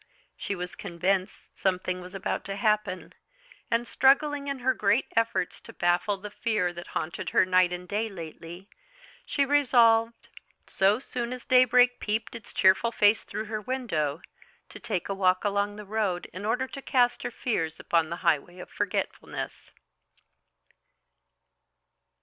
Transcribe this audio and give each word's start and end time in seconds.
She 0.35 0.55
was 0.55 0.73
convinced 0.75 1.55
something 1.55 2.01
was 2.01 2.15
about 2.15 2.43
to 2.45 2.55
happen, 2.55 3.13
and 3.69 3.85
struggling 3.85 4.47
in 4.47 4.57
her 4.57 4.73
great 4.73 5.05
efforts 5.15 5.61
to 5.61 5.73
baffle 5.73 6.17
the 6.17 6.31
fear 6.31 6.73
that 6.73 6.87
haunted 6.87 7.29
her 7.29 7.45
night 7.45 7.71
and 7.71 7.87
day 7.87 8.09
lately, 8.09 8.67
she 9.27 9.45
resolved, 9.45 10.29
so 10.65 10.97
soon 10.97 11.31
as 11.31 11.45
daybreak 11.45 11.99
peeped 11.99 12.33
its 12.33 12.51
cheerful 12.51 12.91
face 12.91 13.23
through 13.25 13.45
her 13.45 13.61
window, 13.61 14.23
to 14.69 14.79
take 14.79 15.07
a 15.07 15.13
walk 15.13 15.45
along 15.45 15.75
the 15.75 15.85
road 15.85 16.25
in 16.33 16.45
order 16.45 16.65
to 16.65 16.81
cast 16.81 17.21
her 17.21 17.29
fears 17.29 17.79
upon 17.79 18.09
the 18.09 18.15
highway 18.25 18.57
of 18.57 18.71
forgetfulness. 18.71 19.71